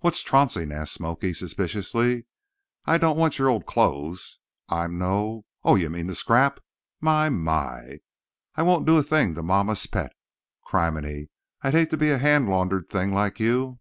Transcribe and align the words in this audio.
"Wot's 0.00 0.22
trouncing?" 0.22 0.72
asked 0.72 0.94
"Smoky," 0.94 1.34
suspiciously. 1.34 2.24
"I 2.86 2.96
don't 2.96 3.18
want 3.18 3.38
your 3.38 3.50
old 3.50 3.66
clothes. 3.66 4.38
I'm 4.70 4.96
no—oh, 4.98 5.74
you 5.76 5.90
mean 5.90 6.06
to 6.08 6.14
scrap! 6.14 6.58
My, 7.02 7.28
my! 7.28 7.98
I 8.54 8.62
won't 8.62 8.86
do 8.86 8.96
a 8.96 9.02
thing 9.02 9.34
to 9.34 9.42
mamma's 9.42 9.86
pet. 9.86 10.14
Criminy! 10.64 11.28
I'd 11.60 11.74
hate 11.74 11.90
to 11.90 11.98
be 11.98 12.08
a 12.08 12.16
hand 12.16 12.48
laundered 12.48 12.88
thing 12.88 13.12
like 13.12 13.38
you. 13.38 13.78